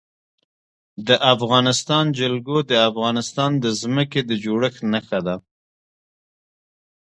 [1.07, 5.35] د افغانستان جلکو د افغانستان د ځمکې د جوړښت نښه ده.